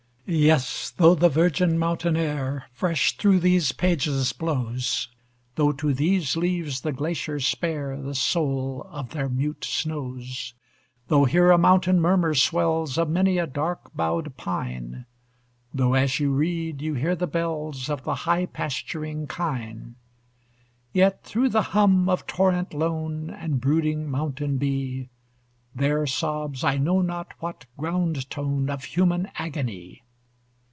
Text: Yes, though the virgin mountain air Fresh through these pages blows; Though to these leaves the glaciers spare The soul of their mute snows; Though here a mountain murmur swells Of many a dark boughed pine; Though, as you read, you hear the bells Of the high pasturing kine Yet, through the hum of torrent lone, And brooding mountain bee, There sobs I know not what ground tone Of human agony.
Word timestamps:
Yes, 0.33 0.91
though 0.95 1.13
the 1.13 1.27
virgin 1.27 1.77
mountain 1.77 2.15
air 2.15 2.63
Fresh 2.71 3.17
through 3.17 3.41
these 3.41 3.73
pages 3.73 4.31
blows; 4.31 5.09
Though 5.55 5.73
to 5.73 5.93
these 5.93 6.37
leaves 6.37 6.79
the 6.81 6.93
glaciers 6.93 7.45
spare 7.45 7.97
The 8.01 8.15
soul 8.15 8.87
of 8.89 9.09
their 9.09 9.27
mute 9.27 9.65
snows; 9.65 10.53
Though 11.09 11.25
here 11.25 11.51
a 11.51 11.57
mountain 11.57 11.99
murmur 11.99 12.33
swells 12.33 12.97
Of 12.97 13.09
many 13.09 13.39
a 13.39 13.45
dark 13.45 13.93
boughed 13.93 14.37
pine; 14.37 15.05
Though, 15.73 15.95
as 15.95 16.17
you 16.21 16.31
read, 16.31 16.81
you 16.81 16.93
hear 16.93 17.13
the 17.13 17.27
bells 17.27 17.89
Of 17.89 18.05
the 18.05 18.15
high 18.15 18.45
pasturing 18.45 19.27
kine 19.27 19.95
Yet, 20.93 21.25
through 21.25 21.49
the 21.49 21.61
hum 21.73 22.07
of 22.07 22.25
torrent 22.25 22.73
lone, 22.73 23.29
And 23.31 23.59
brooding 23.59 24.09
mountain 24.09 24.55
bee, 24.57 25.09
There 25.75 26.07
sobs 26.07 26.63
I 26.63 26.77
know 26.77 27.01
not 27.01 27.33
what 27.41 27.65
ground 27.75 28.29
tone 28.29 28.69
Of 28.69 28.85
human 28.85 29.27
agony. 29.35 30.03